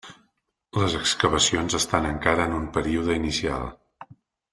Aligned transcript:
Les 0.77 0.95
excavacions 0.99 1.75
estan 1.79 2.07
encara 2.13 2.47
en 2.51 2.57
un 2.61 2.65
període 2.79 3.19
inicial. 3.21 3.69